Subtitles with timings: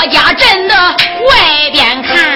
[0.00, 2.29] 我家镇的外边看。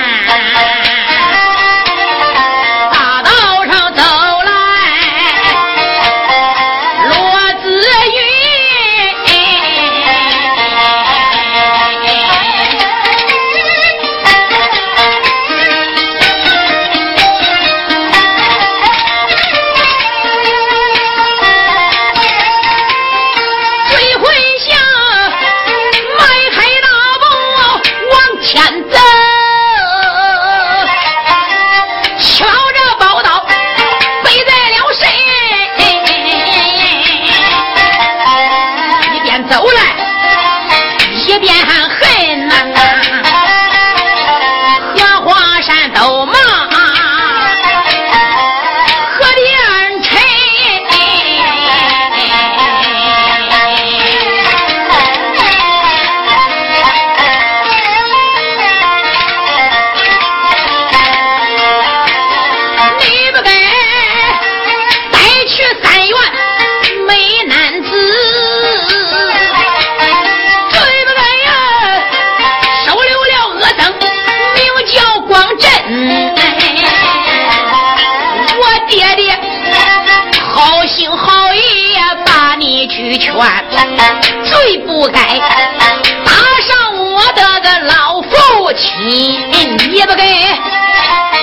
[87.82, 89.50] 老父亲，
[89.92, 90.22] 也不给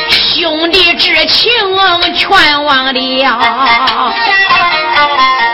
[0.09, 1.51] 兄弟之情
[2.15, 4.13] 全忘了，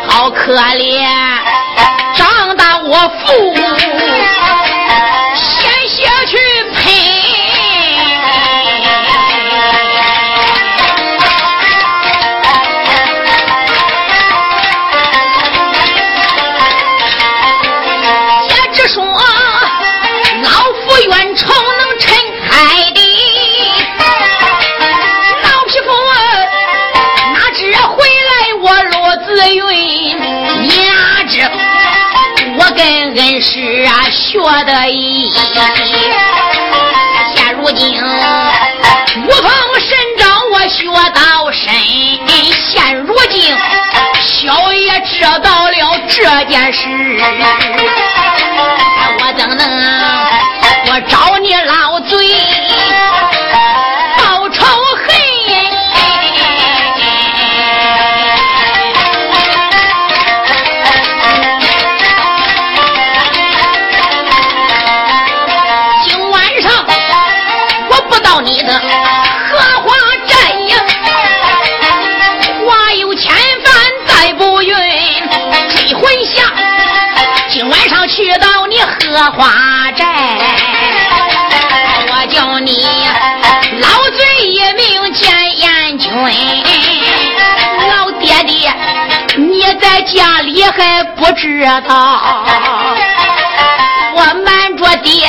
[0.07, 1.05] 好可怜，
[2.15, 3.56] 长大我父。
[45.09, 46.87] 知道了这件事，
[49.19, 49.61] 我怎能
[50.89, 51.96] 我找你老
[79.25, 80.05] 花寨，
[82.09, 82.71] 我叫你
[83.79, 86.11] 老罪一名见阎君，
[87.89, 88.71] 老爹爹，
[89.37, 92.45] 你在家里还不知道，
[94.13, 95.27] 我瞒着爹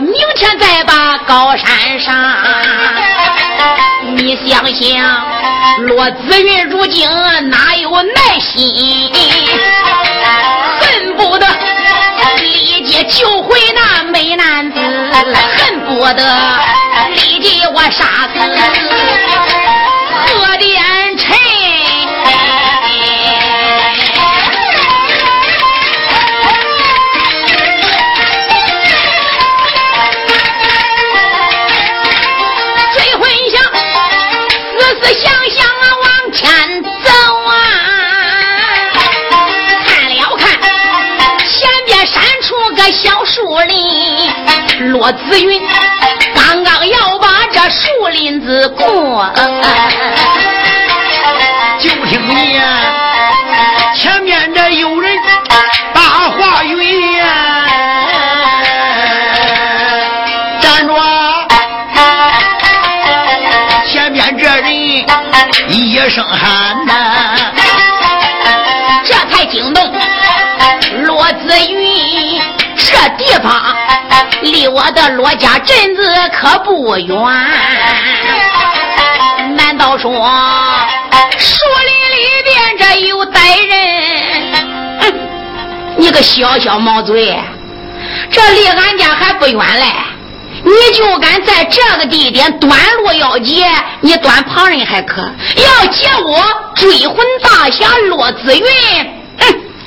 [0.00, 2.14] 明天再把高山上，
[4.16, 5.26] 你想想，
[5.86, 7.08] 罗子云如今
[7.48, 9.12] 哪有耐心？
[10.80, 11.46] 恨不得
[12.38, 16.38] 立即救回那美男子，恨不得
[17.14, 18.40] 立即我杀死。
[44.80, 45.62] 罗子云
[46.34, 49.32] 刚刚要把这树林子过，
[51.78, 52.62] 就听见
[53.94, 55.16] 前面这有人
[55.92, 57.24] 大话云呀，
[60.60, 60.94] 站住！
[63.86, 64.74] 前面这人
[65.68, 66.92] 一声喊呐，
[69.04, 69.92] 这才惊动
[71.04, 71.83] 骆子云。
[73.10, 73.76] 地方
[74.42, 76.02] 离我的罗家镇子
[76.32, 77.16] 可不远。
[79.56, 80.10] 难道说
[81.38, 85.14] 树林里边这有歹人？
[85.96, 87.38] 你个小小毛嘴，
[88.30, 89.86] 这离俺家还不远嘞！
[90.64, 93.70] 你就敢在这个地点端路要劫？
[94.00, 95.22] 你端旁人还可，
[95.56, 96.42] 要劫我
[96.74, 99.13] 追魂大侠骆子云？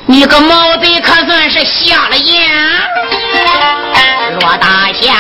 [0.09, 2.49] 你个毛贼可算是瞎了眼！
[4.39, 5.13] 若大侠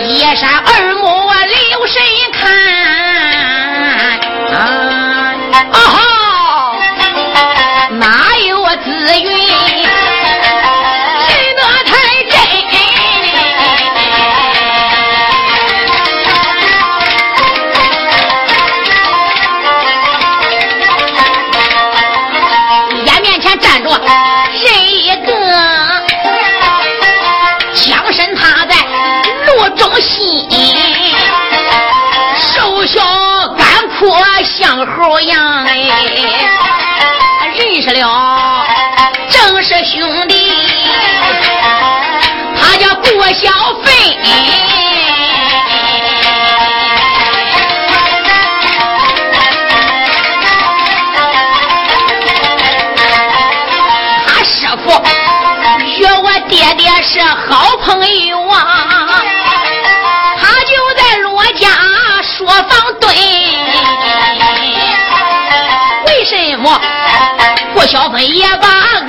[0.00, 1.06] 一山二目
[1.46, 2.02] 留神
[2.32, 2.52] 看，
[4.52, 4.58] 啊
[5.72, 5.76] 哦，
[7.92, 9.35] 哪有我紫云？
[43.38, 43.50] 小
[43.82, 44.18] 飞，
[54.26, 54.90] 他师傅
[55.84, 59.22] 与我爹爹是好朋友啊，
[60.40, 61.68] 他就在罗家
[62.22, 63.06] 说房对。
[67.74, 69.06] 郭小飞也把俺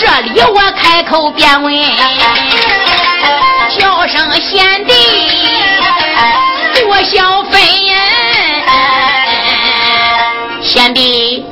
[0.00, 1.74] 这里，我开口便问，
[3.78, 4.94] 叫声贤弟，
[6.80, 7.60] 多小飞，
[10.62, 11.44] 贤弟，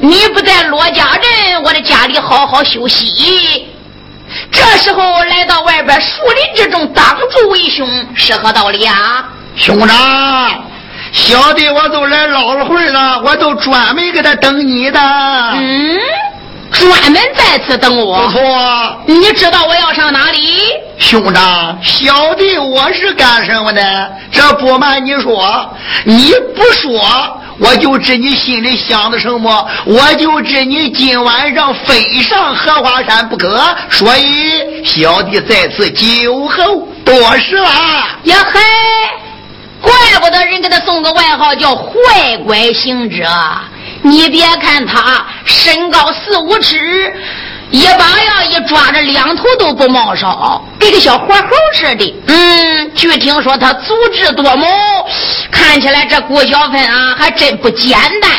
[0.00, 3.68] 你不在罗家镇，我的家里好好休息。
[4.50, 9.28] 这时候来到外边树林之中，当住为兄，是何道理啊？
[9.56, 10.64] 兄长，
[11.12, 14.98] 小弟我都来老了会了，我都专门给他等你的。
[15.00, 16.00] 嗯，
[16.78, 18.26] 专门在此等我。
[18.26, 18.96] 不错。
[19.06, 20.58] 你知道我要上哪里？
[20.98, 24.12] 兄长，小弟我是干什么的？
[24.30, 27.40] 这不瞒你说，你不说。
[27.60, 37.70] 我就知你心里想的什么，我就知你今晚上非上荷花山不可，所以小弟在此酒后多事了。
[38.24, 38.60] 呀嘿，
[39.84, 43.24] 怪不得人给他送个外号叫坏拐行者。
[44.02, 47.14] 你别看他身高四五尺。
[47.70, 52.22] 一把呀，一抓着两头都不冒烧，跟个小火猴似的。
[52.28, 54.66] 嗯，据听说他足智多谋，
[55.50, 58.30] 看起来这顾小芬啊，还真不简单。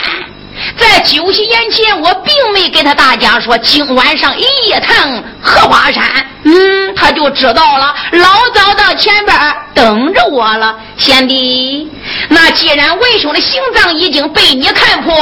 [0.77, 4.33] 在酒席宴前，我并没给他大家说今晚上
[4.67, 6.03] 夜探荷花山。
[6.43, 9.35] 嗯，他就知道了，老早到前边
[9.73, 10.75] 等着我了。
[10.97, 11.91] 贤弟，
[12.29, 15.13] 那既然为兄的行藏已经被你看破。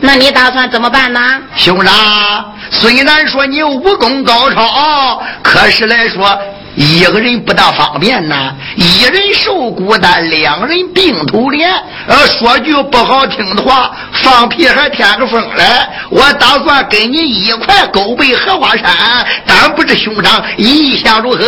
[0.00, 1.20] 那你打算怎么办呢？
[1.56, 6.38] 兄长，虽然说你武功高超，可是来说
[6.76, 8.54] 一个人不大方便呐。
[8.76, 11.70] 一人受孤单，两人并头连。
[12.06, 15.88] 呃，说句不好听的话，放屁还添个风来。
[16.10, 21.44] 我打算跟你一块勾背荷花山，但不知兄长意下如何？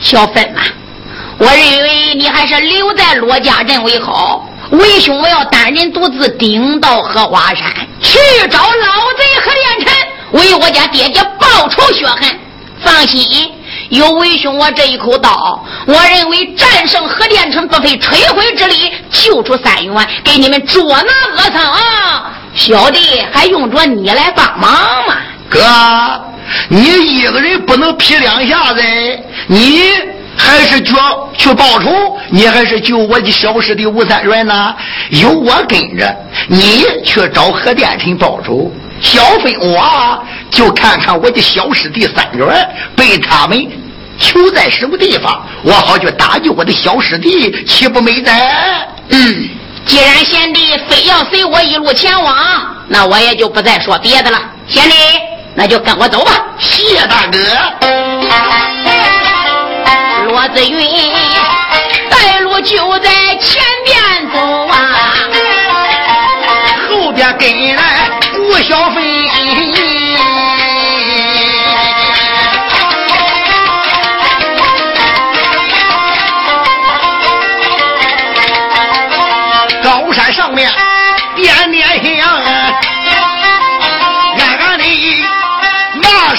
[0.00, 0.60] 小芬呐，
[1.38, 4.46] 我认为你还是留在骆家镇为好。
[4.70, 7.66] 为兄，我要单人独自顶到荷花山，
[8.00, 8.18] 去
[8.48, 8.66] 找老
[9.18, 9.94] 贼何连臣，
[10.30, 12.40] 为我家爹爹报仇雪恨。
[12.82, 13.52] 放心，
[13.90, 21.62] 有为兄我这一口刀，我认为战胜何殿臣不费吹灰之力，救出三元，给你们捉拿恶僧。
[22.54, 24.72] 小弟还用着你来帮忙
[25.06, 25.16] 吗？
[25.48, 25.60] 哥，
[26.68, 28.82] 你一个人不能劈两下子，
[29.46, 29.92] 你。
[30.36, 30.94] 还是去
[31.36, 34.74] 去报仇，你还是救我的小师弟吴三元呢？
[35.10, 36.16] 有我跟着，
[36.48, 38.72] 你去找何殿臣报仇。
[39.02, 42.66] 小飞我就看看我的小师弟三元
[42.96, 43.68] 被他们
[44.20, 48.86] 囚在什么地方，我好去搭救我的小师弟，岂不美哉？
[49.08, 49.48] 嗯，
[49.86, 52.36] 既然贤弟非要随我一路前往，
[52.86, 54.38] 那我也就不再说别的了。
[54.68, 54.94] 贤弟，
[55.54, 56.46] 那就跟我走吧。
[56.58, 57.38] 谢大哥。
[60.26, 61.12] 罗子云，
[62.08, 63.10] 带路就在
[63.40, 63.60] 前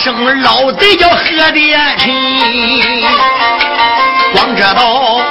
[0.02, 2.12] 声老贼叫何殿亲，
[4.34, 5.22] 光这刀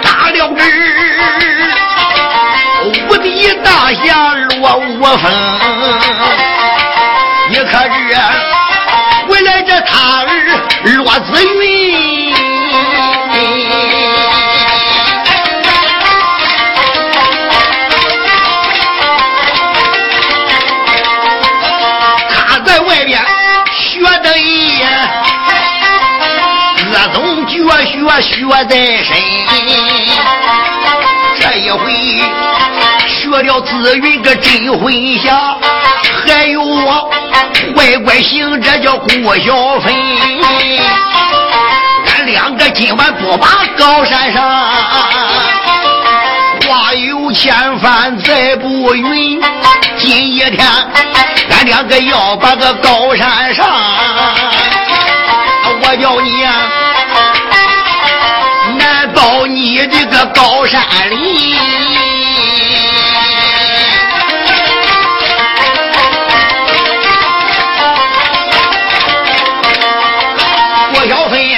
[0.00, 0.62] 打了这
[2.84, 5.22] 无敌大侠落无风，
[7.48, 8.14] 你可知
[9.26, 10.28] 回来这他儿
[10.96, 11.89] 落子云？
[28.00, 29.14] 学学在身，
[31.38, 31.92] 这一回
[33.08, 35.56] 学了紫云个真魂侠，
[36.24, 37.10] 还有我
[37.74, 39.92] 乖乖行，这叫顾小飞。
[42.06, 44.42] 俺两个今晚不把高山上，
[46.66, 49.40] 话有千帆再不允。
[49.98, 50.66] 今一天，
[51.50, 53.66] 俺两个要把个高山上，
[55.82, 56.52] 我叫你呀
[59.80, 61.56] 到你这个高山里。
[70.92, 71.54] 郭小飞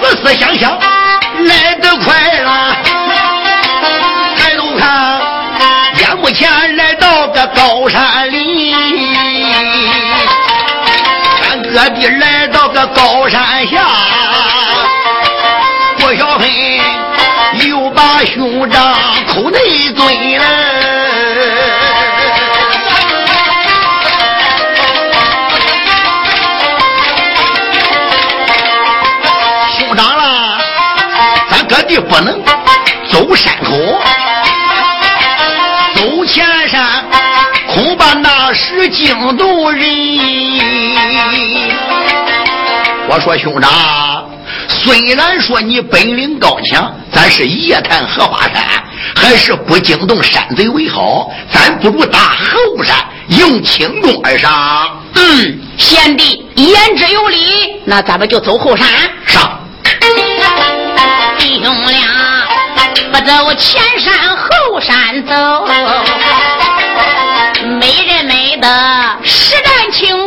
[0.00, 0.78] 思思想想
[1.44, 2.76] 来得快了，
[4.36, 5.20] 抬头看，
[5.96, 8.74] 眼目前来到个高山里，
[11.48, 13.87] 俺隔壁来到个高山下，
[18.24, 18.94] 兄长
[19.26, 20.44] 口内尊了。
[29.76, 30.58] 兄长啦，
[31.48, 32.42] 咱各地不能
[33.08, 33.70] 走山口，
[35.94, 37.04] 走前山
[37.68, 39.84] 恐怕那是惊动人。
[43.10, 43.70] 我说兄长，
[44.82, 48.62] 虽然说你本领高强，咱是夜探荷花山，
[49.16, 51.30] 还是不惊动山贼为好。
[51.52, 52.96] 咱不如打后山，
[53.28, 55.02] 用轻功而上。
[55.14, 58.86] 嗯，贤弟言之有理，那咱们就走后山。
[59.26, 59.60] 上。
[61.38, 62.46] 弟兄俩
[63.12, 65.66] 不走前山后山走，
[67.78, 70.17] 没人没得实战轻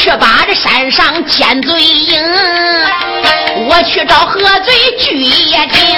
[0.00, 2.18] 去把这山上奸贼营，
[3.68, 5.94] 我去找何罪聚也听。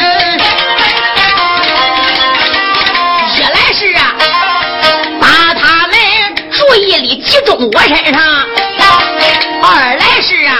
[3.37, 4.13] 一来是啊，
[5.21, 5.95] 把他们
[6.51, 8.21] 注意力集中我身上；
[9.63, 10.53] 二来是啊，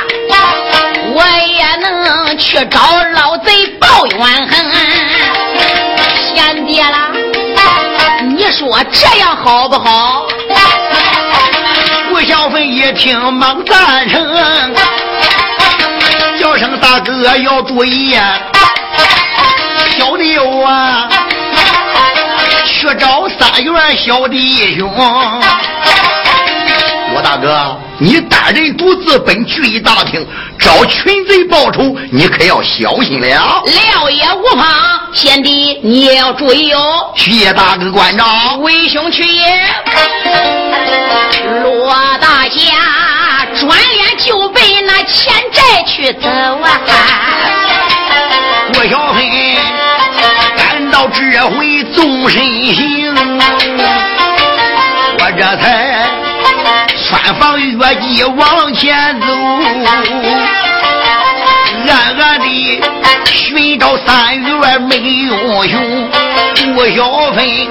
[1.13, 2.79] 我也能去找
[3.13, 4.71] 老贼报冤恨。
[6.33, 7.11] 贤弟啦，
[8.37, 10.29] 你说这样好不好？
[12.23, 14.25] 吴小飞一听，忙赞成，
[16.39, 18.39] 叫声大哥要注意呀，
[19.99, 21.09] 小弟我啊，
[22.65, 24.89] 去找三元小弟兄。
[27.15, 30.25] 我大哥，你单人独自奔聚义大厅
[30.61, 33.65] 找群贼报仇，你可要小心了。
[33.67, 34.65] 料也无妨，
[35.13, 37.13] 贤弟你也要注意哦。
[37.17, 38.25] 谢大哥关照。
[38.61, 39.61] 为兄去也。
[45.95, 46.67] 去走啊！
[48.73, 49.59] 郭小飞
[50.57, 51.21] 赶到这
[51.51, 52.43] 回纵身
[52.75, 53.15] 行，
[55.19, 56.09] 我这才
[56.97, 59.27] 穿房越脊往前走，
[61.87, 62.81] 暗暗的
[63.27, 66.11] 寻找三月没有熊，
[66.75, 67.69] 顾小飞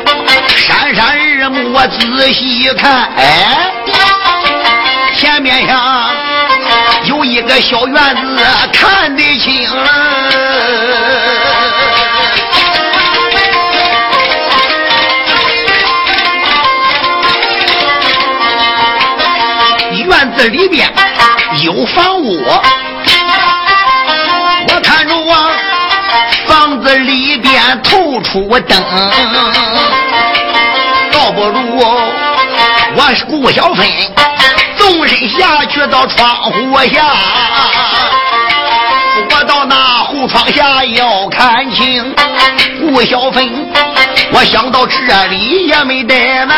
[0.48, 3.72] 闪闪耳目仔细一看，哎，
[5.16, 6.31] 前面上有
[7.32, 9.66] 一个小院子，看得清。
[20.04, 20.92] 院子里边
[21.64, 22.62] 有房窝。
[26.46, 28.78] 房子里边透出灯，
[31.12, 31.78] 倒不如
[32.96, 33.88] 我是顾小芬，
[34.92, 37.06] 纵身下去到窗户下，
[39.30, 42.14] 我到那后窗下要看清
[42.82, 43.72] 顾小芬。
[44.34, 46.58] 我想到这里也没怠慢，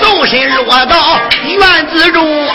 [0.00, 0.96] 纵身落到
[1.44, 2.48] 院子中。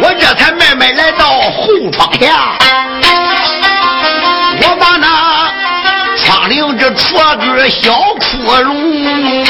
[0.00, 2.58] 我这才慢慢来到后窗下，
[6.96, 9.44] 戳个小窟窿，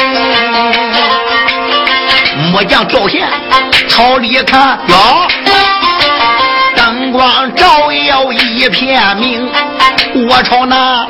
[2.53, 3.29] 木匠照线
[3.89, 5.29] 朝里看哟，
[6.77, 9.51] 灯光照耀一片明，
[10.29, 11.07] 我朝那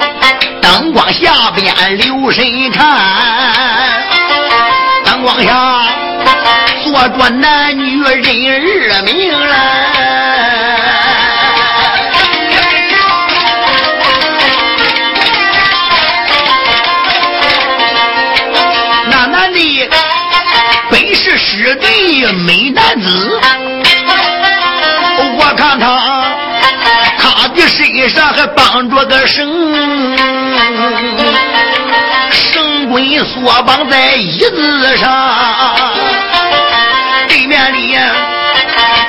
[0.61, 2.99] 灯光下边留神看，
[5.05, 5.87] 灯光下
[6.83, 10.44] 坐着男女人儿名来。
[21.45, 23.39] 师弟美男子，
[25.37, 26.35] 我看他，
[27.19, 29.47] 他的身上还绑着个绳，
[32.33, 35.77] 绳棍索绑在椅子上，
[37.29, 37.95] 对面里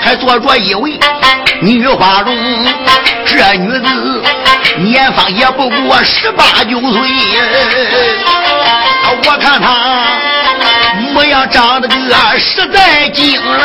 [0.01, 0.99] 还坐着一位
[1.61, 2.35] 女花容，
[3.25, 4.21] 这女子
[4.79, 6.99] 年方也不过十八九岁，
[9.23, 10.05] 我看他。
[11.15, 13.63] 模样长得个实在精了，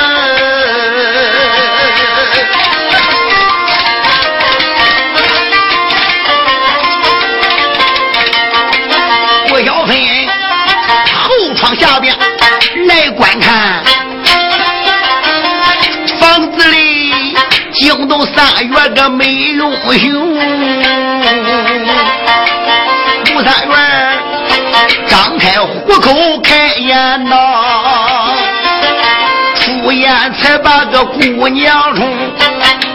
[9.48, 9.96] 郭小芬
[11.12, 12.16] 后窗下边
[12.86, 13.82] 来观看，
[16.20, 17.36] 房子里
[17.72, 20.38] 惊动三月个美容熊，
[23.34, 23.99] 吴三元。
[25.20, 28.33] 张开虎口开眼呐
[29.54, 32.11] ：“出言才把个姑娘宠，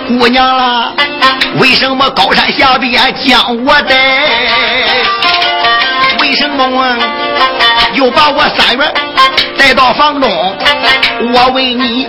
[0.08, 0.92] 姑娘啊，
[1.60, 3.96] 为什么高山下边将我带？
[6.20, 6.98] 为什么
[7.94, 8.94] 又把我三月
[9.56, 10.58] 带到房中？
[11.32, 12.08] 我问你，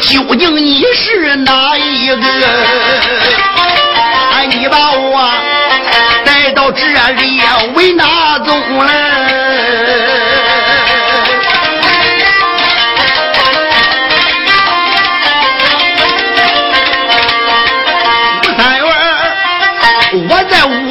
[0.00, 2.26] 究竟你是哪一个？
[4.32, 5.30] 哎，你把我
[6.24, 7.42] 带到这里
[7.74, 8.92] 为哪种嘞？”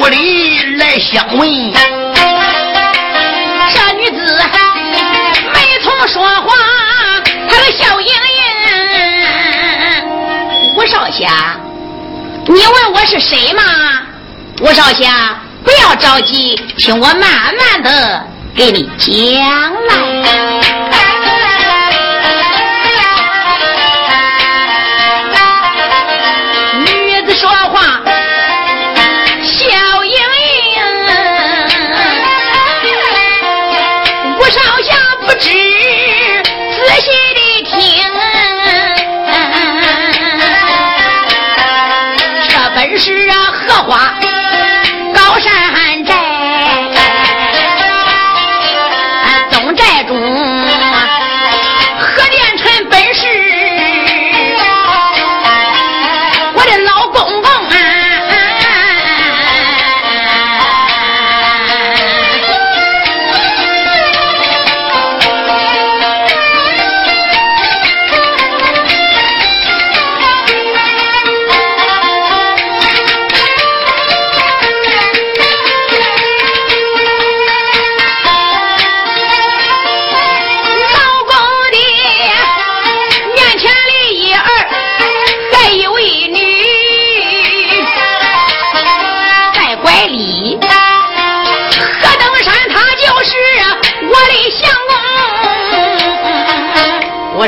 [0.02, 1.48] 屋里来相问，
[3.72, 4.42] 这女子
[5.54, 6.50] 没从说话，
[7.48, 8.12] 她的笑盈盈。
[10.74, 11.56] 吴少侠，
[12.46, 13.62] 你问我是谁吗？
[14.60, 19.12] 吴少侠，不要着急，听我慢慢的给你讲
[19.86, 20.81] 来。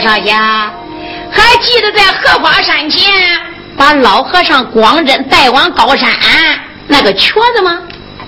[0.04, 0.70] 少侠，
[1.32, 3.10] 还记得在荷花山前
[3.76, 6.10] 把老和尚光真带往高山
[6.86, 7.78] 那个瘸子吗？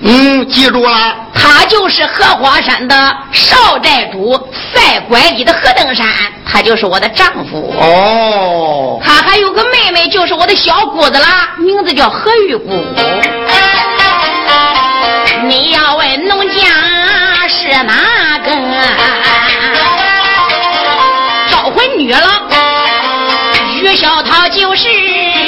[0.01, 4.35] 嗯，记住了，他就是荷花山的少寨主
[4.73, 6.07] 赛拐李的何登山，
[6.45, 7.73] 他就是我的丈夫。
[7.79, 12.69] 哦，他还有个妹妹，就是我的小姑子啦，名字叫何玉姑。
[15.47, 16.53] 你要问农家
[17.47, 18.51] 是哪个？
[24.77, 25.46] 是。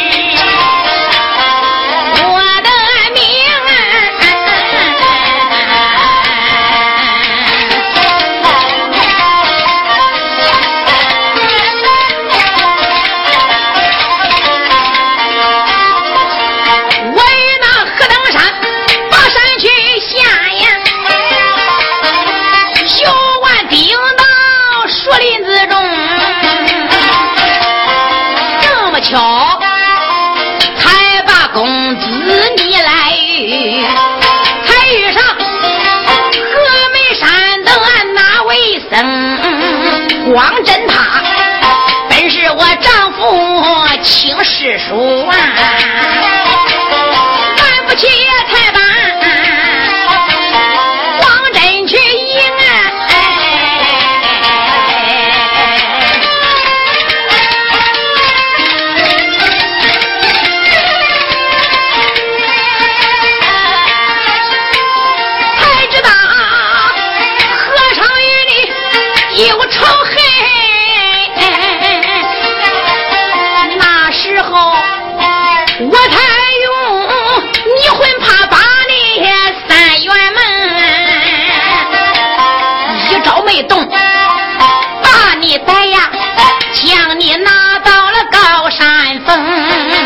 [88.44, 89.38] 到山峰，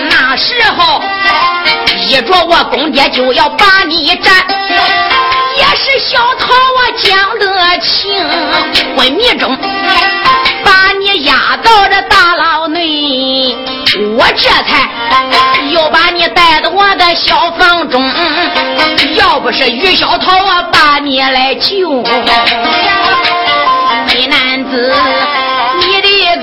[0.10, 1.02] 那时候
[2.08, 4.34] 一着我公爹就要把你斩，
[5.58, 8.12] 也是小桃我讲得清。
[8.96, 9.58] 昏迷中
[10.64, 13.56] 把你压到这大牢内，
[14.18, 14.90] 我这才
[15.70, 18.12] 又把你带到我的小房中。
[19.16, 22.04] 要不是于小桃我把你来救，
[24.08, 24.94] 美男子，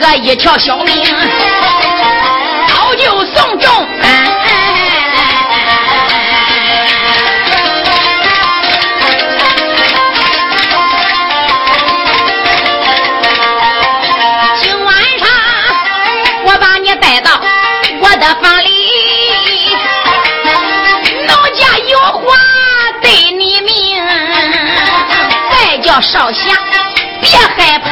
[0.00, 1.04] 个一条小命
[2.68, 3.86] 早就送终。
[14.58, 15.28] 今晚上
[16.44, 17.40] 我把你带到
[18.00, 19.76] 我的房里，
[21.26, 22.36] 农家有话
[23.02, 24.02] 对你明，
[25.52, 26.52] 再叫少侠，
[27.20, 27.90] 别害怕，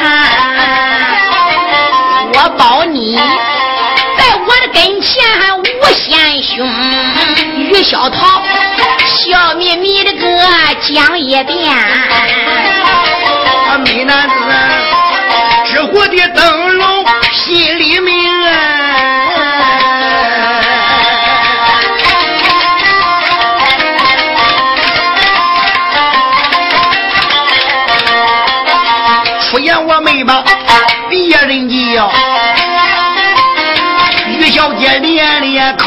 [4.17, 5.07] 在我的跟前
[5.57, 5.61] 无
[5.93, 6.67] 险凶。
[7.57, 8.41] 于小桃
[9.05, 10.25] 笑眯眯的个
[10.81, 11.75] 讲一遍，
[13.83, 14.33] 美男子，
[15.65, 16.88] 纸糊的灯笼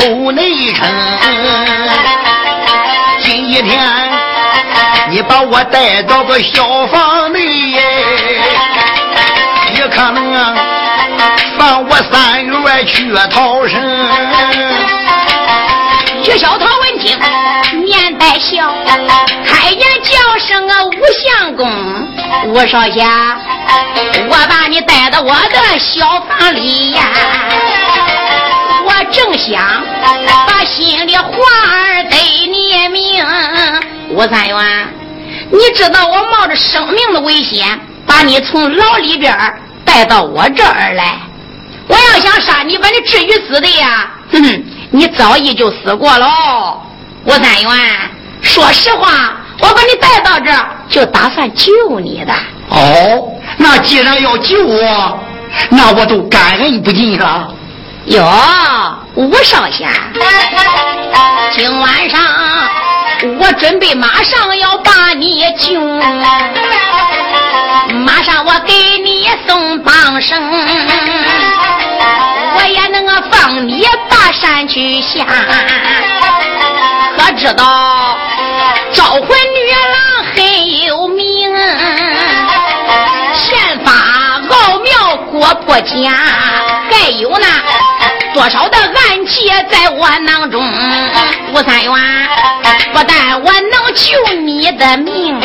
[0.03, 0.85] 口内称。
[3.21, 3.81] 今一天
[5.09, 7.71] 你把我带到个小房内，
[9.77, 10.57] 也可能
[11.57, 13.81] 放我三月去逃生。
[16.25, 17.17] 于小桃闻听，
[17.81, 18.75] 面带笑，
[19.47, 20.91] 开言叫声啊，吴
[21.23, 21.71] 相公，
[22.49, 23.38] 吴少侠。
[24.29, 27.03] 我把你带到我的小房里呀，
[28.92, 29.83] 我正想
[30.46, 33.24] 把心里话儿对你明。
[34.11, 34.88] 吴三元，
[35.50, 39.35] 你知道我冒着生命的危险把你从牢里边
[39.83, 41.18] 带到我这儿来，
[41.88, 46.78] 我要想杀你，把你置于死地呀，哼哼，你早已就死过喽。
[47.24, 47.70] 吴三元，
[48.42, 52.35] 说实话，我把你带到这儿就打算救你的。
[52.68, 53.33] 哦。
[53.57, 55.18] 那既然要救我，
[55.70, 57.48] 那我都感恩不尽了。
[58.07, 58.27] 哟，
[59.15, 59.88] 吴少侠，
[61.53, 62.21] 今晚上
[63.38, 65.81] 我准备马上要把你救，
[68.05, 70.37] 马上我给你送绑绳，
[72.57, 75.25] 我也能放你把山去下。
[77.17, 77.65] 可知道
[78.93, 79.29] 招魂女
[79.93, 81.55] 郎很有名。
[83.35, 83.93] 剑法
[84.51, 86.12] 奥妙国不假，
[86.91, 87.47] 还有那
[88.33, 90.62] 多少的暗器在我囊中。
[91.53, 91.92] 吴三元，
[92.92, 95.38] 不但我能救你的命，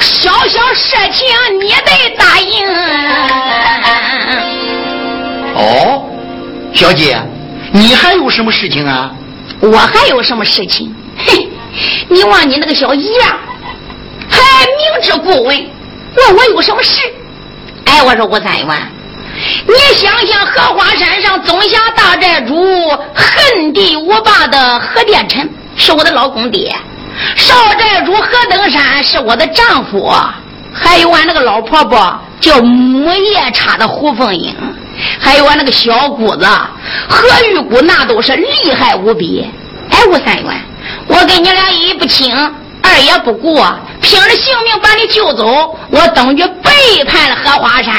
[0.00, 1.26] 小小事情，
[1.60, 2.66] 你得答应。
[5.54, 6.04] 哦，
[6.72, 7.20] 小姐，
[7.72, 9.10] 你还有什么事情啊？
[9.60, 10.94] 我还有什么事情？
[11.16, 11.48] 嘿，
[12.08, 13.38] 你望你那个小姨啊，
[14.30, 15.70] 还明知故问，
[16.16, 17.00] 问我有什么事？
[17.86, 18.68] 哎，我说吴三元。
[19.66, 22.54] 你想想，荷花山上总辖大寨主
[23.14, 26.74] 恨地我爸的何殿臣是我的老公爹，
[27.36, 30.12] 少寨主何登山是我的丈夫，
[30.72, 34.54] 还有俺那个老婆婆叫母夜叉的胡凤英，
[35.20, 36.46] 还有俺那个小姑子
[37.08, 39.48] 何玉姑，那都是厉害无比。
[39.90, 40.62] 哎，吴三元，
[41.06, 42.34] 我跟你俩一不亲，
[42.82, 43.64] 二也不顾。
[44.00, 47.94] 拼了性命把你救走，我等于背叛了荷花山。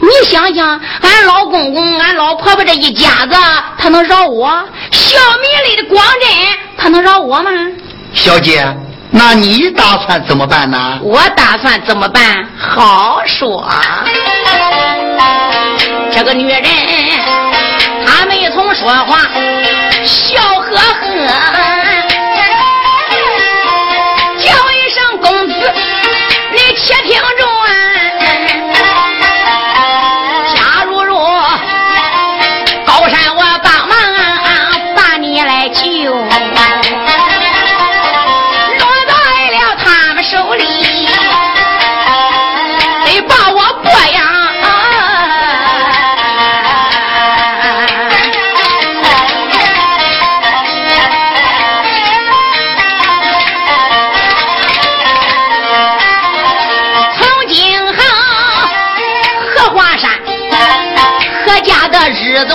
[0.00, 3.36] 你想想，俺老公公、俺老婆婆这一家子，
[3.76, 4.48] 他能饶我？
[4.92, 6.30] 小米里的光真，
[6.76, 7.50] 他能饶我吗？
[8.12, 8.64] 小姐，
[9.10, 10.98] 那你打算怎么办呢？
[11.02, 12.44] 我打算怎么办？
[12.58, 13.68] 好说。
[16.12, 16.62] 这个女人，
[18.06, 19.18] 她没从说话，
[20.04, 21.79] 笑呵呵。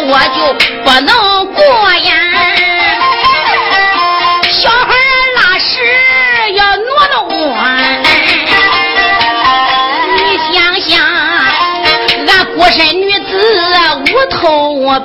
[0.01, 0.53] 我就
[0.84, 1.63] 不能过
[2.03, 2.13] 呀，
[4.51, 4.88] 小孩
[5.38, 5.79] 拉屎
[6.53, 7.58] 要挪挪弯。
[10.15, 10.19] 你
[10.51, 10.93] 想想，
[12.27, 13.31] 俺孤身女子
[14.05, 14.39] 无头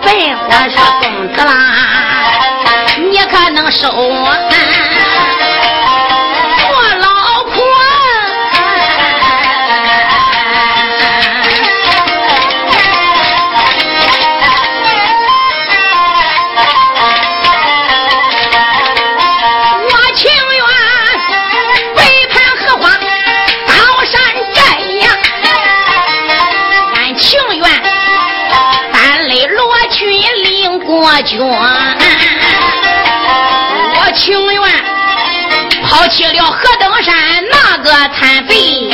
[0.02, 0.06] 白
[0.48, 1.50] 花说公子啦，
[3.10, 3.88] 你可能收？
[3.88, 4.36] 我
[33.94, 34.62] 我情愿
[35.86, 37.14] 抛弃了何登山
[37.50, 38.88] 那个残废，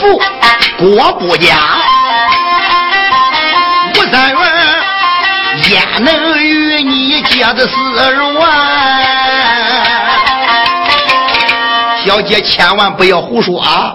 [0.00, 0.18] 夫
[0.50, 0.96] 之妇。
[0.96, 1.56] 国不家，
[3.94, 4.40] 吴三元
[5.70, 8.48] 焉能与你结的丝绒啊？
[12.04, 13.94] 小姐千万不要胡说啊！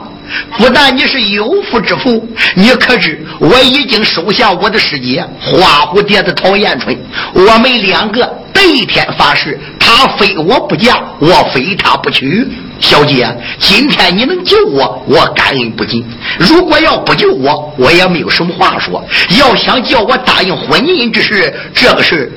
[0.58, 6.96] 不但你是有夫之妇，你可知我已经收下我的师姐花蝴蝶的陶艳春，
[7.34, 12.48] 我们两个对天发誓，他非我不嫁，我非他不娶。
[12.80, 16.04] 小姐，今天你能救我，我感恩不尽；
[16.40, 19.06] 如果要不救我，我也没有什么话说。
[19.38, 22.32] 要想叫我答应婚姻之事，这个事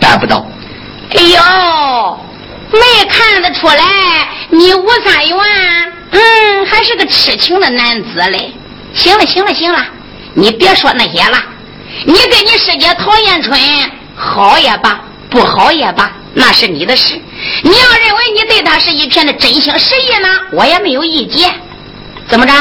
[0.00, 0.44] 办不到。
[1.14, 2.18] 哎呦，
[2.72, 3.84] 没看得出来，
[4.50, 5.38] 你吴三元，
[6.10, 8.52] 嗯，还是个痴情的男子嘞。
[8.92, 9.86] 行了，行了，行了，
[10.34, 11.40] 你别说那些了，
[12.04, 13.56] 你跟你师姐陶艳春
[14.16, 17.20] 好也罢，不好也罢，那是你的事。
[17.62, 21.52] 你要认为你对他是一片的真心实意呢，我也没有意见。
[22.28, 22.52] 怎么着？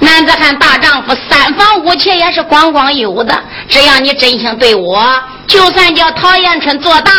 [0.00, 3.42] 男子汉大丈夫，三房五妾也是光光有的。
[3.68, 5.02] 只要你真心对我，
[5.46, 7.12] 就算叫陶艳春做大，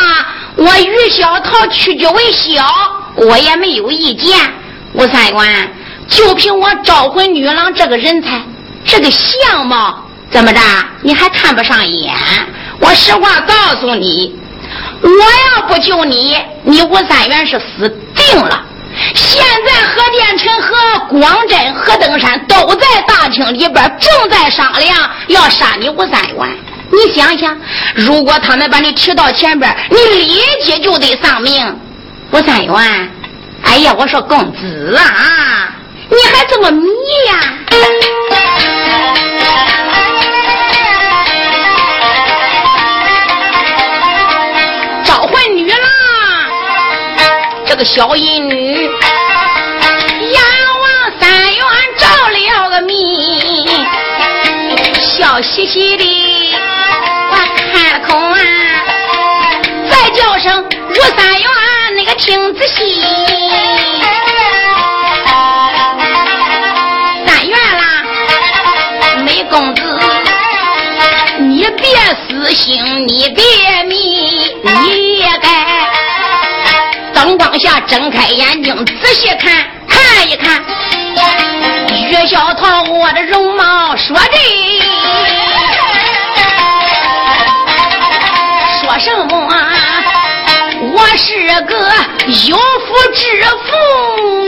[0.56, 2.68] 我于小桃屈居为小，
[3.16, 4.38] 我也没有意见。
[4.94, 5.50] 吴三官，
[6.08, 8.42] 就凭我招魂女郎这个人才，
[8.86, 10.60] 这个相貌，怎么着？
[11.02, 12.14] 你还看不上眼？
[12.80, 14.38] 我实话告诉你，
[15.06, 18.64] 我要不救你，你吴三元是死定了。
[19.14, 20.76] 现在何殿臣和
[21.10, 26.58] 光真、何登山都在大厅里边，正在商量要杀你吴三元。
[26.92, 27.56] 你想想，
[27.94, 31.80] 如果他们把你提到前边，你立即就得丧命。
[32.32, 33.12] 吴三元，
[33.64, 35.70] 哎呀，我说公子啊，
[36.10, 36.88] 你还这么迷
[37.28, 37.54] 呀？
[47.76, 48.90] 个小淫女。
[50.22, 50.42] 阎
[50.82, 51.66] 王三元
[51.98, 53.68] 着了个迷
[55.02, 56.04] 笑嘻嘻的，
[57.32, 57.36] 我
[57.72, 58.40] 看空啊！
[59.90, 61.50] 再叫声吴三元，
[61.96, 63.04] 那个听仔细。
[67.26, 67.84] 三元啦，
[69.24, 69.82] 美公子，
[71.40, 71.86] 你别
[72.28, 75.05] 死心，你别迷，你
[77.60, 80.64] 下睁开眼睛仔细看看一看。
[82.10, 84.38] 岳小桃，我的容貌说的，
[88.82, 89.36] 说什么？
[90.94, 91.76] 我是个
[92.48, 94.45] 有夫之妇。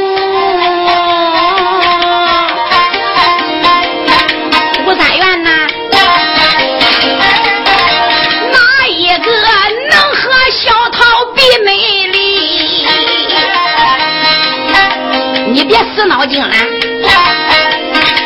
[15.58, 16.54] 你别死脑筋了。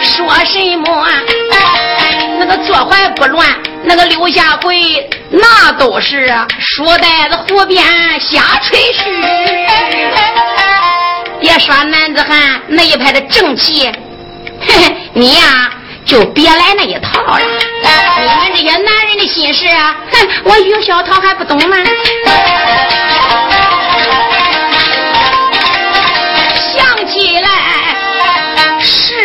[0.04, 1.08] 说什么？
[2.38, 3.48] 那个坐怀不乱，
[3.86, 6.30] 那个刘下回，那都是
[6.60, 7.86] 书呆子胡编
[8.20, 9.10] 瞎吹嘘。
[11.40, 13.90] 别说男子汉那一派的正气，
[14.60, 15.72] 嘿嘿，你呀
[16.04, 17.40] 就别来那一套了。
[17.40, 19.68] 你们这些男人的心事，
[20.12, 21.78] 哼，我于小桃还不懂吗？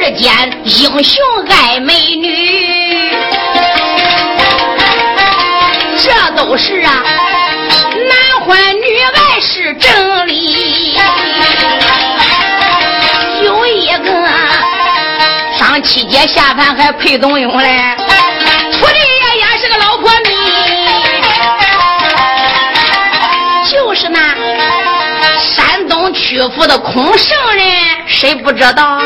[0.06, 0.32] 世间
[0.62, 3.10] 英雄爱美女，
[5.98, 7.02] 这都是啊，
[8.08, 8.84] 男欢女
[9.16, 10.96] 爱是真理。
[13.42, 14.12] 有一个
[15.58, 17.96] 上七节下凡还配董永嘞，
[18.74, 20.30] 出的也也是个老婆迷，
[23.72, 24.20] 就是那
[25.40, 27.66] 山东曲阜的空圣人，
[28.06, 29.00] 谁不知道？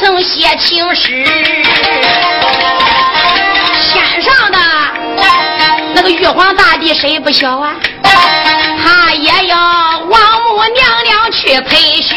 [0.00, 1.24] 曾写情诗，
[3.80, 4.58] 天上的
[5.94, 7.74] 那个玉皇大帝谁不晓啊？
[8.84, 12.14] 他也要王母娘娘去陪婿，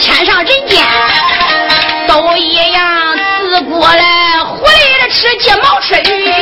[0.00, 0.84] 天上人间
[2.08, 3.16] 都一样，
[3.50, 4.04] 自过来
[4.42, 6.34] 狐狸的吃鸡毛吃鱼。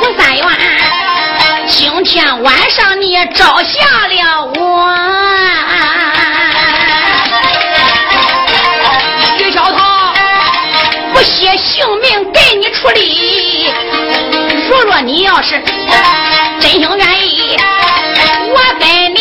[0.00, 0.46] 吴三元，
[1.66, 4.33] 今天晚上你照下了
[12.92, 13.72] 给你处理。
[14.68, 15.62] 如若你要是
[16.60, 17.56] 真心愿意，
[18.50, 19.18] 我跟你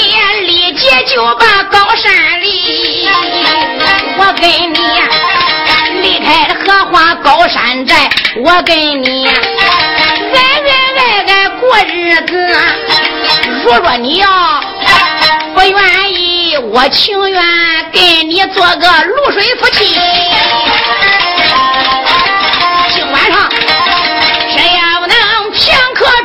[0.48, 3.08] 立即就把高山离。
[4.18, 4.80] 我跟你
[6.02, 8.10] 离开了荷花高山寨，
[8.44, 9.32] 我跟你爱
[10.36, 12.34] 爱爱爱过日子。
[13.64, 14.28] 如若你要
[15.54, 17.42] 不愿意，我情愿
[17.92, 19.98] 跟你做个露水夫妻。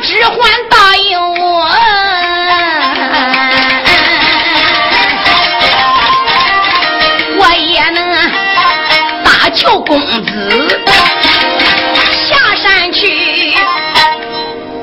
[0.01, 0.33] 只还
[0.69, 1.69] 答应我，
[7.37, 8.01] 我也能
[9.23, 10.79] 搭救公子
[12.27, 13.53] 下山去。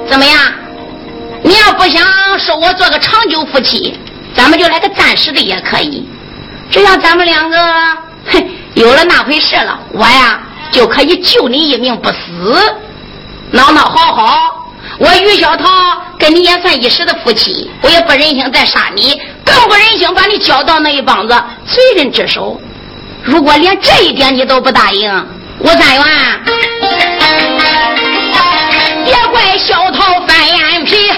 [0.09, 0.38] 怎么样？
[1.42, 2.05] 你要不想
[2.38, 3.99] 收我做个长久夫妻，
[4.34, 6.09] 咱们就来个暂时的也可以。
[6.70, 7.57] 只要咱们两个，
[8.32, 10.40] 哼，有了那回事了，我呀
[10.72, 12.74] 就可以救你一命不死。
[13.53, 14.55] 闹闹好好，
[14.99, 15.66] 我于小桃
[16.18, 21.34] 跟你也算一时的夫妻，我也不忍心再杀你，更不忍心把你交到那一帮子
[21.66, 22.59] 罪人之手。
[23.22, 25.26] 如果连这一点你都不答应，
[25.59, 26.05] 吴三元，
[29.05, 31.12] 别怪小桃翻眼皮，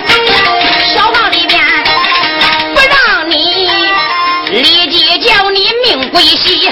[0.95, 1.61] 小房里边
[2.75, 3.71] 不让你
[4.51, 6.69] 立即叫你命归西，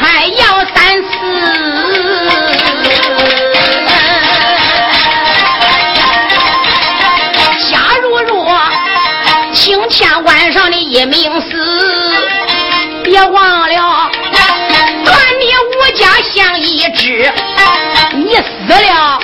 [0.00, 1.10] 还要三思。
[7.70, 8.58] 假如若
[9.52, 11.48] 今天晚上的一命死，
[13.04, 14.10] 别忘了
[15.04, 17.32] 断你吴家相一支。
[18.14, 19.20] 你死了，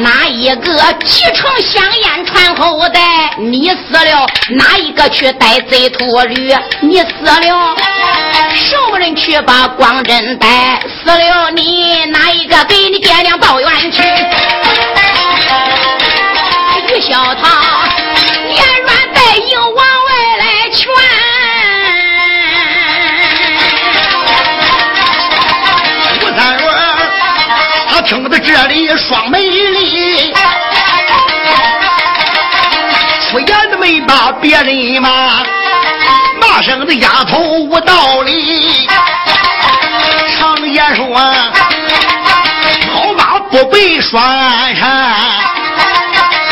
[0.00, 0.72] 哪一个
[1.04, 3.00] 继承香烟传后代？
[3.38, 6.54] 你死了，哪一个去带贼秃驴？
[6.80, 7.76] 你死了。
[8.54, 10.80] 什么人去把光真带？
[11.04, 14.02] 死了你哪一个给你爹娘报怨去？
[16.88, 17.48] 于小桃
[34.42, 35.44] 别人骂。
[36.40, 38.86] 大声的丫头无道理，
[40.36, 41.16] 常言说，
[42.92, 44.20] 好马不被拴
[44.76, 44.90] 上。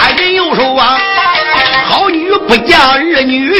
[0.03, 0.81] 俺人又说，
[1.85, 3.53] 好女不嫁儿女。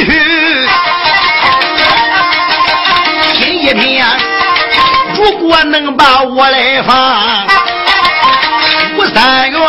[3.33, 4.07] 今一天，
[5.15, 7.45] 如果能把我来放，
[8.97, 9.61] 吴三元，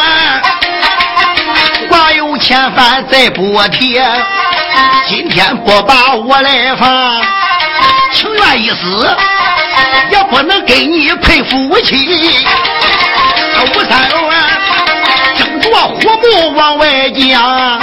[1.90, 4.00] 寡有千帆再不提。
[5.08, 7.20] 今天不把我来放，
[8.12, 9.16] 情愿一死，
[10.10, 12.30] 也不能给你配夫妻。
[13.74, 14.20] 吴三元
[15.36, 17.80] 睁着虎目往外讲，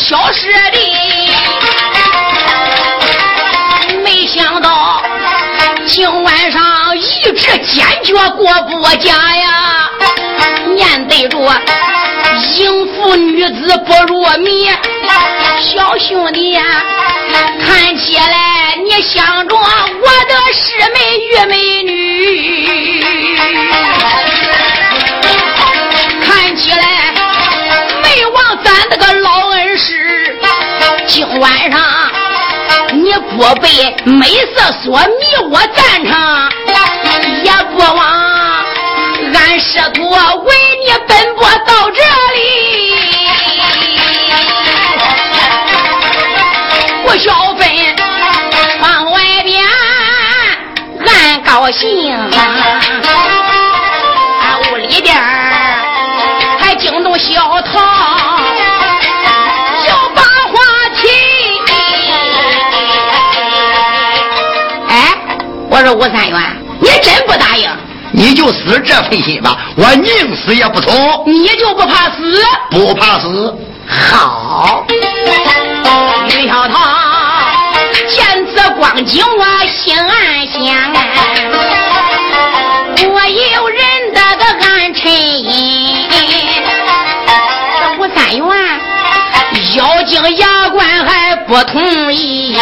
[0.00, 0.78] 消失的。
[4.02, 5.02] 没想到
[5.86, 9.90] 今晚上一直坚决过不家呀！
[10.74, 11.38] 面对着
[12.56, 14.74] 淫妇女子不入眠，
[15.60, 16.62] 小兄弟呀，
[17.64, 23.19] 看起来你想着我的师妹玉美女。
[31.38, 31.80] 晚上
[32.92, 33.68] 你不被
[34.04, 35.06] 美色所迷，
[35.50, 36.12] 我赞成；
[37.44, 38.64] 也不枉
[39.34, 40.54] 俺师徒为
[40.84, 42.02] 你奔波到这
[42.34, 42.38] 里。
[47.04, 47.62] 我小芬
[48.80, 49.64] 往外边
[51.06, 52.12] 俺高兴，
[65.80, 66.38] 我说吴三元，
[66.78, 67.70] 你真不答应？
[68.12, 71.24] 你就死这份心吧，我宁死也不从。
[71.26, 72.44] 你就不怕死？
[72.70, 73.56] 不怕死。
[73.88, 74.84] 好，
[76.28, 76.78] 于小桃
[78.10, 80.60] 见此光景，我心暗想，
[83.10, 83.80] 我有人
[84.12, 86.10] 的个暗沉阴。
[89.76, 92.56] 妖精牙关还不同意，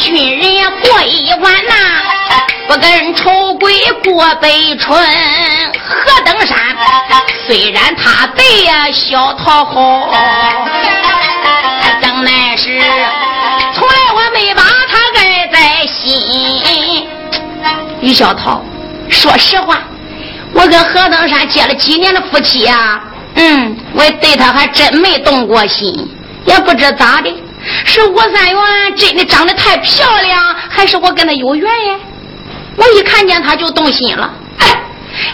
[0.00, 0.14] 心。
[0.14, 0.50] 军人。
[1.02, 1.74] 一晚呐，
[2.68, 3.72] 不跟丑鬼
[4.04, 4.98] 过北春。
[5.82, 6.58] 何登山
[7.46, 10.10] 虽然他对呀小桃好，
[12.02, 12.80] 等乃是
[13.74, 17.08] 从来我没把他爱在心。
[18.02, 18.62] 于小桃，
[19.08, 19.78] 说实话，
[20.52, 23.00] 我跟何登山结了几年的夫妻呀，
[23.34, 27.34] 嗯，我对他还真没动过心，也不知咋的。
[27.84, 31.94] 是吴三元真的长得太漂亮，还是我跟他有缘呀？
[32.76, 34.32] 我一看见他就动心了。
[34.58, 34.66] 哎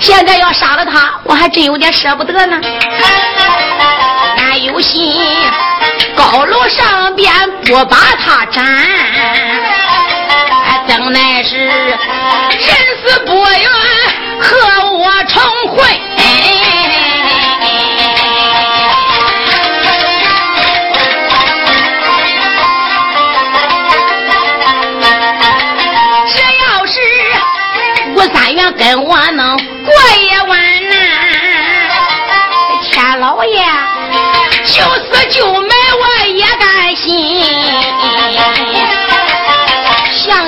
[0.01, 2.61] 现在要杀了他，我还真有点舍不得呢。
[4.39, 5.15] 俺有心
[6.17, 7.31] 高楼上边
[7.65, 8.65] 不把他斩，
[10.89, 11.97] 等来是人
[13.05, 13.71] 死不愿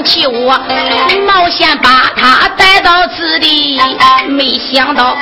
[0.08, 0.58] 替我
[1.26, 3.78] 冒险把他带到此地，
[4.26, 5.14] 没想到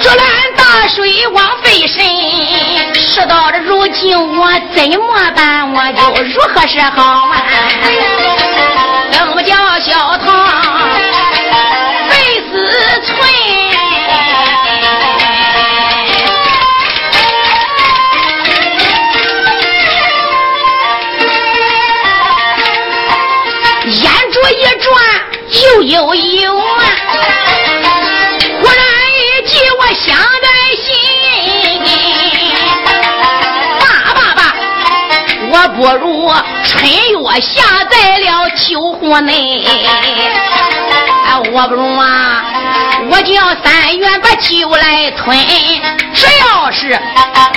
[0.00, 0.18] 竹篮
[0.56, 2.94] 打水枉费神。
[2.94, 5.72] 事到了如今我怎么办？
[5.72, 7.42] 我就如何是好啊？
[9.10, 10.46] 怎么叫小唐。
[12.08, 13.18] 费思存
[24.52, 24.86] 一转
[25.64, 26.84] 又悠悠啊！
[28.60, 28.76] 忽然
[29.16, 30.46] 一急，我想在
[30.76, 30.84] 心。
[33.80, 33.82] 爸
[34.14, 34.40] 爸爸，
[35.50, 36.04] 我不如
[36.64, 39.64] 春月下在了酒壶内。
[41.52, 42.44] 我不如啊，
[43.10, 43.34] 我叫
[43.64, 45.36] 三月把酒来吞。
[46.14, 47.00] 只要是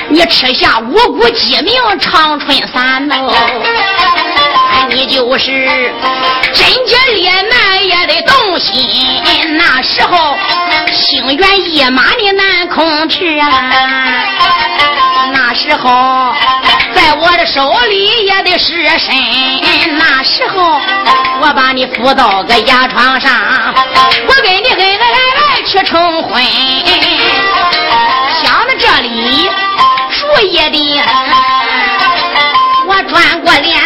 [0.09, 3.31] 你吃下五谷鸡鸣长春散喽。
[4.89, 5.93] 你就是
[6.53, 9.21] 贞洁烈男也得动心，
[9.57, 10.37] 那时候
[10.91, 13.71] 清源一马的难控制啊！
[15.33, 16.33] 那时候
[16.93, 19.15] 在我的手里也得失身，
[19.97, 20.79] 那时候
[21.41, 23.31] 我把你扶到个牙床上，
[24.27, 25.17] 我跟你恩恩爱
[25.57, 26.41] 爱去成婚。
[28.43, 29.49] 想到这里，
[30.09, 31.01] 树叶的，
[32.87, 33.77] 我转过脸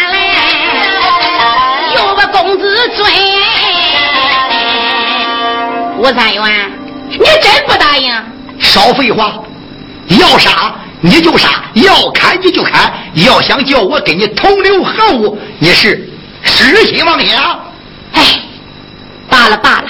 [6.00, 6.72] 吴三元，
[7.10, 8.10] 你真不答应？
[8.58, 9.34] 少废话！
[10.18, 12.90] 要杀你就杀，要砍你就砍。
[13.16, 16.08] 要想叫我跟你同流合污，你是
[16.42, 17.60] 痴心妄想。
[18.14, 18.22] 哎，
[19.28, 19.88] 罢了罢了，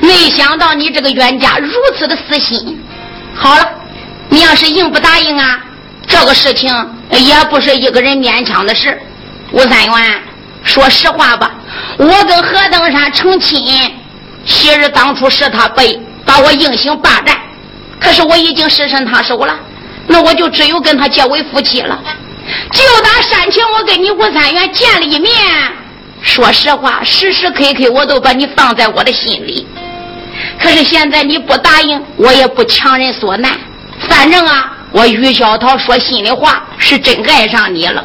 [0.00, 2.82] 没想到你这个冤家如此的死心。
[3.32, 3.68] 好了，
[4.28, 5.60] 你要是硬不答应啊，
[6.08, 6.74] 这个事情
[7.10, 9.00] 也不是一个人勉强的事。
[9.52, 10.22] 吴三元。
[10.64, 11.50] 说实话吧，
[11.98, 13.60] 我跟何登山成亲，
[14.44, 17.36] 昔日当初是他背把我硬行霸占，
[18.00, 19.58] 可是我已经失身他手了，
[20.06, 21.98] 那我就只有跟他结为夫妻了。
[22.72, 25.32] 就打山前我跟你吴三元见了一面，
[26.22, 29.66] 说实话，时时刻刻我都把你放在我的心里。
[30.58, 33.52] 可是现在你不答应，我也不强人所难。
[34.08, 38.04] 反正啊，我于小桃说心里话，是真爱上你了。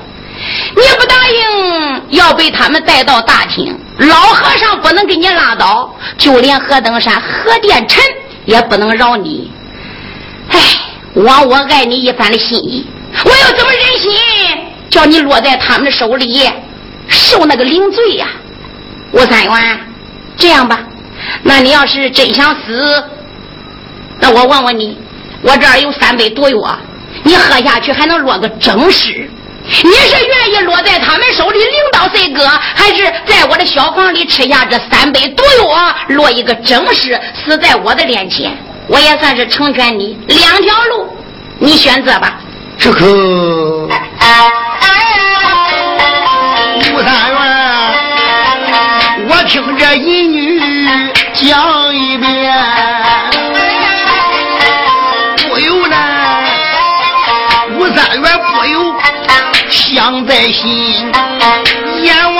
[0.76, 8.04] 你不答应，要被他们带到大厅，老和尚不能给你拉倒，就连何登山、何殿臣
[8.46, 9.52] 也不能饶你。
[10.50, 10.60] 唉，
[11.16, 12.86] 枉我爱你一番的心意，
[13.26, 14.12] 我又怎么忍心
[14.90, 16.50] 叫你落在他们的手里，
[17.10, 18.28] 受那个凌罪呀？
[19.12, 19.80] 吴三元，
[20.38, 20.80] 这样吧，
[21.44, 23.04] 那你要是真想死，
[24.20, 24.98] 那我问问你，
[25.42, 26.78] 我这儿有三杯毒药，
[27.24, 29.30] 你喝下去还能落个正尸。
[29.70, 38.57] 你是愿意落在他们手里领刀碎割，还是在我的小房里吃下这三杯毒药，落一个正尸，死在我的面前？
[38.88, 41.07] 我也算是成全你两条路，
[41.59, 42.39] 你选择吧。
[42.80, 43.89] 这可吴
[47.03, 47.39] 三元，
[49.28, 50.61] 我听这一女
[51.34, 52.87] 讲一遍。
[60.10, 61.12] 放在心，
[62.01, 62.34] 阎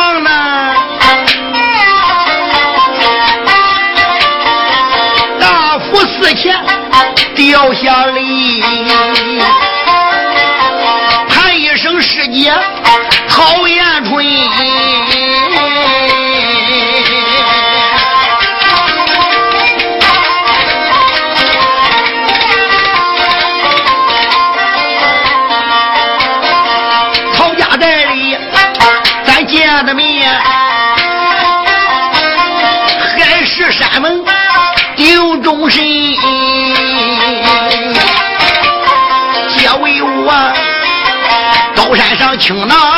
[42.40, 42.97] 请那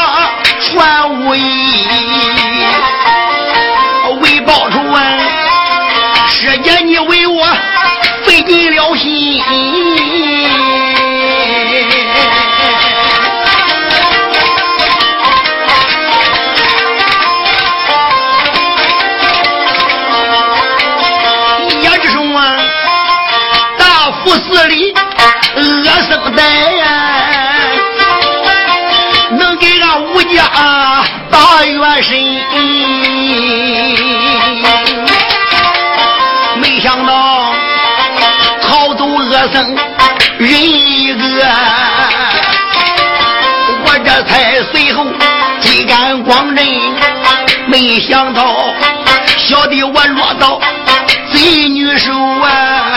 [31.80, 32.18] 元神，
[36.60, 37.54] 没想到
[38.62, 39.78] 逃走恶僧
[40.38, 41.22] 人一个，
[43.86, 45.06] 我这才随后
[45.62, 46.66] 追赶光人，
[47.68, 48.74] 没想到
[49.38, 50.60] 小弟我落到
[51.32, 52.92] 贼女手啊！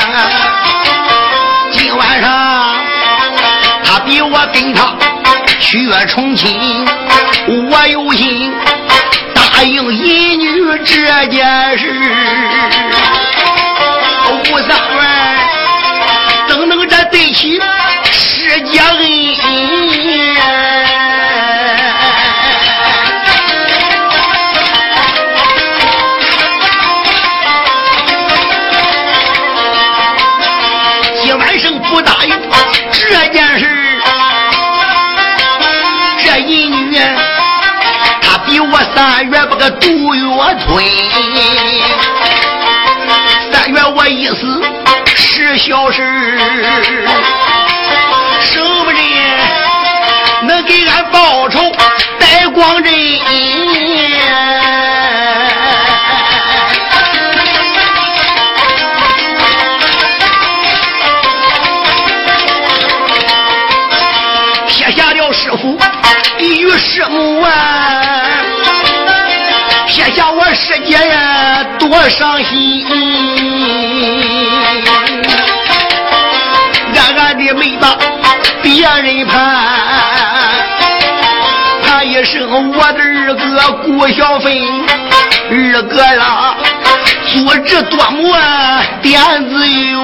[1.70, 2.30] 今晚上
[3.84, 4.96] 他比我跟他
[5.62, 6.84] 去重亲，
[7.46, 8.52] 我有心。
[9.32, 11.88] 答应一女这件事，
[14.28, 15.00] 吴三元
[16.48, 17.60] 怎能这对起
[18.10, 20.71] 世界恩？
[38.94, 40.20] 三月不个杜月
[40.64, 40.84] 春，
[43.50, 44.62] 三月我一死
[45.16, 46.02] 是小事，
[48.40, 49.02] 什么人
[50.46, 51.60] 能给俺报仇
[52.18, 52.92] 戴光人？
[64.68, 65.78] 撇下了师傅
[66.38, 67.81] 与师母啊！
[70.54, 72.86] 世界呀，多伤心！
[76.94, 77.96] 俺俺的没把
[78.62, 79.34] 别人盼，
[81.82, 84.52] 盼一声我的二哥顾小芬，
[85.50, 86.54] 二哥呀，
[87.28, 88.38] 做这多么
[89.00, 89.98] 点子哟，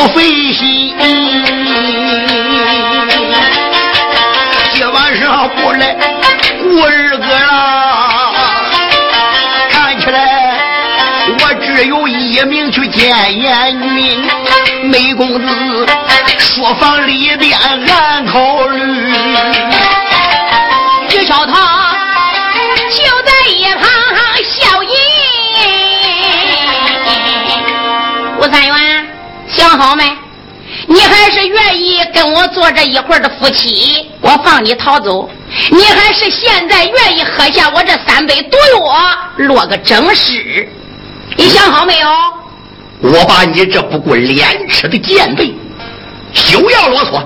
[0.00, 0.96] 不费心，
[4.72, 5.94] 今晚上不来
[6.62, 8.32] 顾二哥了。
[9.70, 10.18] 看起来
[11.38, 14.26] 我只有一命去见阎君。
[14.84, 15.86] 梅公子
[16.38, 18.80] 书房里边暗考虑，
[21.10, 21.52] 于小桃
[22.90, 23.86] 就在一旁
[24.44, 24.92] 笑吟。
[28.38, 28.79] 吴三元。
[29.70, 30.02] 想好没？
[30.88, 35.28] 你还是愿意跟我做这一会儿的夫妻，我放你逃走；
[35.70, 40.68] 你还是现在愿意喝下我这三杯毒药，落个正尸？
[41.36, 42.08] 你想好没有？
[43.00, 45.56] 我把你这不顾廉耻的贱婢，
[46.34, 47.22] 休要啰嗦，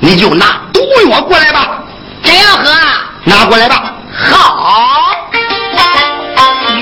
[0.00, 1.82] 你就拿毒药过来吧。
[2.22, 2.70] 真要喝？
[3.24, 3.94] 拿过来吧。
[4.12, 5.16] 好。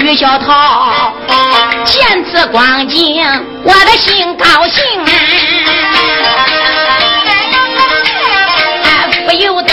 [0.00, 1.12] 于小桃
[1.90, 3.22] 见此光景，
[3.64, 4.84] 我的心高兴，
[9.26, 9.72] 不由得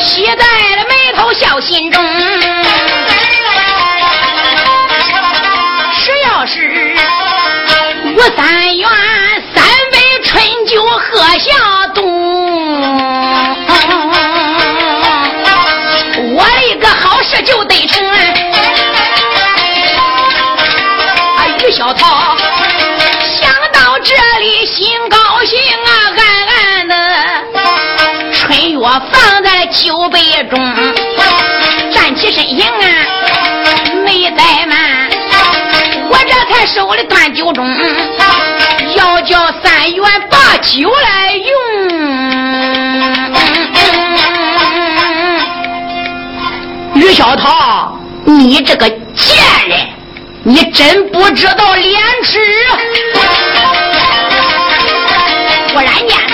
[0.00, 2.02] 喜在了眉头，笑心中。
[5.98, 6.94] 只要是
[8.06, 8.65] 吴三元三
[21.76, 22.34] 小桃
[23.38, 26.94] 想到这里，心高兴啊，暗暗的
[28.32, 28.80] 春药
[29.12, 30.18] 放在酒杯
[30.48, 30.58] 中，
[31.92, 32.88] 站起身形啊，
[34.06, 35.10] 没怠慢，
[36.08, 37.62] 我这才手里端酒盅，
[38.96, 41.52] 要叫三元把酒来用。
[46.94, 48.90] 于小桃，你这个！
[50.48, 52.38] 你真不知道廉耻！
[55.74, 56.25] 忽然间，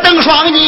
[0.00, 0.59] 我瞪双眼。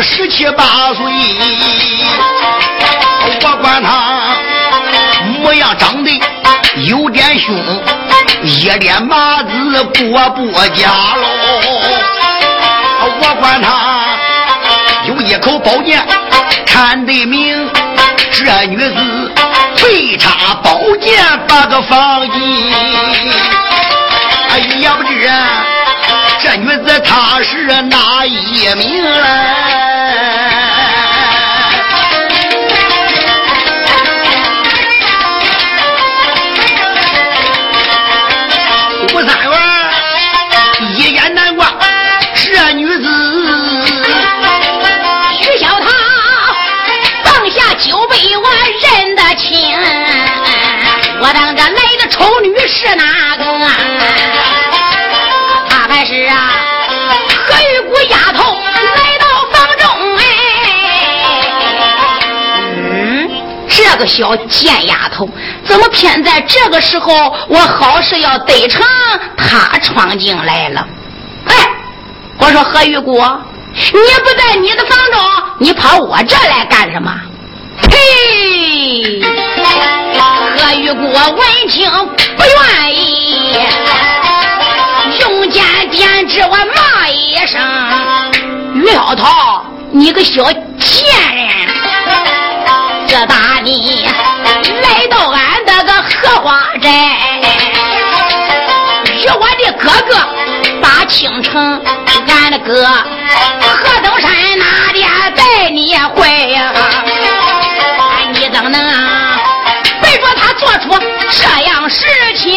[0.00, 0.64] 十七八
[0.94, 1.04] 岁，
[3.24, 4.36] 我管他
[5.26, 6.10] 模样长得
[6.86, 7.54] 有点凶，
[8.42, 11.26] 一脸麻子过不家喽。
[13.04, 13.68] 我管他。
[15.04, 16.00] 有一口宝剑，
[16.64, 17.68] 看得明，
[18.30, 19.32] 这女子
[19.74, 21.18] 非插宝剑
[21.48, 22.72] 把个放进。
[24.48, 25.66] 哎呀不知啊，
[26.42, 29.04] 这女子她是哪一名
[64.02, 65.28] 个小贱丫头，
[65.64, 68.84] 怎么偏在这个时候，我好事要得逞，
[69.36, 70.84] 她闯进来了？
[71.46, 71.54] 哎，
[72.38, 75.22] 我说何玉姑，你不在你的房中，
[75.58, 77.14] 你跑我这来干什么？
[77.82, 77.96] 呸！
[80.56, 81.88] 何玉姑闻听
[82.36, 83.54] 不愿意，
[85.20, 87.60] 用剑点指我骂一声
[88.74, 91.46] ：“于小桃，你个小贱人！
[93.08, 94.08] 这大你
[94.82, 96.88] 来到俺这个荷花寨，
[99.12, 100.16] 与我的哥哥
[100.80, 101.80] 把青城，
[102.28, 105.04] 俺的哥何登山哪里
[105.36, 106.72] 带你回呀？
[108.32, 108.82] 你怎么能？”
[110.58, 110.90] 做出
[111.30, 112.04] 这样事
[112.36, 112.50] 情，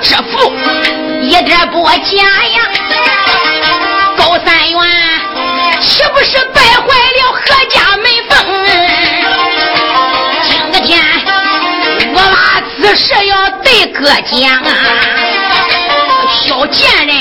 [0.00, 0.52] 之福，
[1.22, 2.70] 一点不假呀。
[4.16, 4.78] 高三元
[5.80, 7.40] 岂不是败坏了何
[7.70, 8.34] 家门风？
[10.42, 10.98] 今个天
[12.14, 14.68] 我把此事要对哥讲啊！
[16.28, 17.14] 小贱人，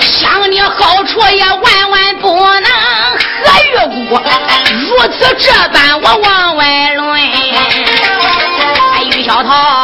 [0.00, 2.70] 想你好处也万万不能。
[3.44, 3.76] 何玉
[4.08, 4.20] 姑
[4.72, 7.20] 如此这般，我往外论。
[8.94, 9.77] 哎，于小桃，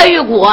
[0.00, 0.48] 何玉姑，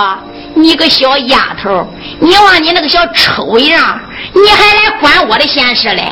[0.56, 1.88] 你个小丫头，
[2.20, 3.98] 你望你那个小丑样，
[4.34, 6.04] 你还来管我的闲事嘞？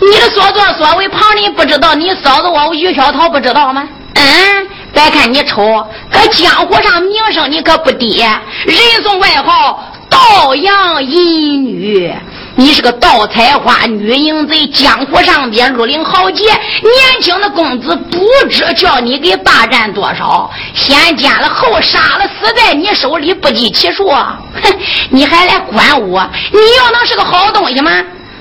[0.00, 3.88] 你的所作所为，旁人不知道，你嫂子我于小桃不知道吗？
[4.14, 8.22] 嗯，别看你丑，搁江湖上名声你可不低，
[8.66, 12.14] 人送外号“道阳淫女”。
[12.56, 24.08] 你是个盗采花女淫贼，江湖上边绿林豪杰，年轻的公子不知叫你给霸占多少，先奸了后杀了，死在你手里不计其数。
[24.08, 24.78] 哼，
[25.08, 26.28] 你还来管我？
[26.52, 27.90] 你要能是个好东西吗？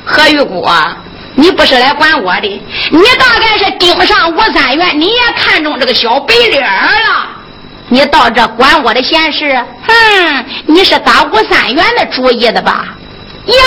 [0.03, 0.67] 何玉姑。
[1.35, 7.27] 你不是来管我的，你大概是盯上吴三元，你也看中这个小白脸了。
[7.87, 9.55] 你到这管我的闲事，
[9.87, 12.87] 哼，你是打吴三元的主意的吧？
[13.57, 13.63] 呀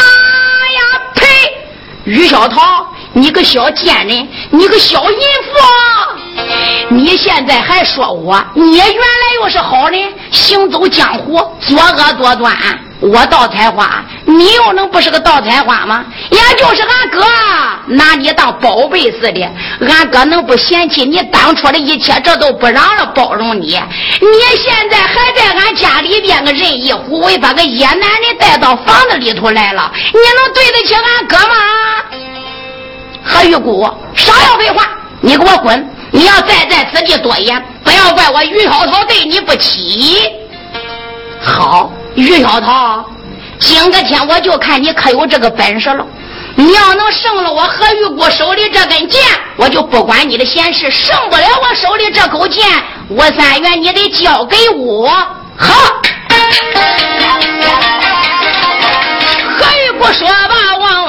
[0.74, 1.26] 呀呸！
[2.04, 6.94] 于小桃，你个小贱人，你个小淫妇！
[6.94, 12.52] 你现在还说我，你原来又是好人，行走江湖，作恶多端。
[13.02, 16.04] 我倒彩花，你又能不是个倒彩花吗？
[16.30, 17.24] 也就是俺哥
[17.86, 19.42] 拿你当宝贝似的，
[19.88, 22.20] 俺哥能不嫌弃你当初的一切？
[22.22, 23.66] 这都不让了包容你。
[24.20, 31.54] 你现在还在俺家里边个任意胡为，把个野男人带到房子里头来了，你能对得起俺哥吗？
[33.24, 33.82] 何玉姑，
[34.14, 34.88] 少要废话，
[35.20, 35.90] 你给我滚！
[36.12, 40.22] 你要再在此地多言，不要怪我于小桃对你不起。
[41.40, 41.90] 好。
[42.14, 43.04] 于小桃，
[43.58, 46.06] 今个天我就看你可有这个本事了。
[46.54, 49.22] 你要能胜了我何玉姑手里这根剑，
[49.56, 52.66] 我就不管你的闲事；胜不了我手里这口剑，
[53.08, 55.08] 我三元你得交给我。
[55.56, 55.72] 好。
[59.56, 61.01] 何玉姑说吧，王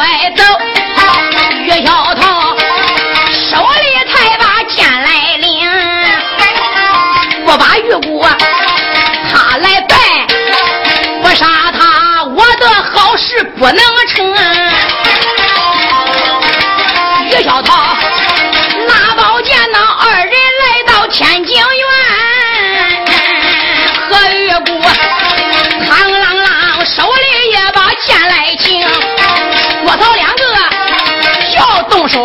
[13.63, 13.77] 不能
[14.09, 14.27] 成。
[17.23, 17.95] 于小桃
[18.89, 21.63] 拿宝剑，那二人来到天津院，
[24.09, 28.85] 何玉姑嘡啷啷手里也把剑来请，
[29.85, 30.43] 郭涛两个
[31.55, 32.19] 要动手，